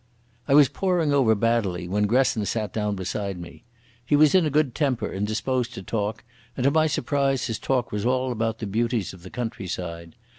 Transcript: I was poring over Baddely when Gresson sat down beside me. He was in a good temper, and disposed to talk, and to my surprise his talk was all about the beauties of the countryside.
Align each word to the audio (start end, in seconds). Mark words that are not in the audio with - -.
I 0.47 0.55
was 0.55 0.67
poring 0.67 1.13
over 1.13 1.35
Baddely 1.35 1.87
when 1.87 2.07
Gresson 2.07 2.43
sat 2.47 2.73
down 2.73 2.95
beside 2.95 3.37
me. 3.37 3.65
He 4.03 4.15
was 4.15 4.33
in 4.33 4.47
a 4.47 4.49
good 4.49 4.73
temper, 4.73 5.11
and 5.11 5.27
disposed 5.27 5.75
to 5.75 5.83
talk, 5.83 6.23
and 6.57 6.63
to 6.63 6.71
my 6.71 6.87
surprise 6.87 7.45
his 7.45 7.59
talk 7.59 7.91
was 7.91 8.03
all 8.03 8.31
about 8.31 8.57
the 8.57 8.65
beauties 8.65 9.13
of 9.13 9.21
the 9.21 9.29
countryside. 9.29 10.15